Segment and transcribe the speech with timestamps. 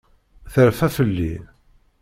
[0.53, 1.31] Terfa fell-i.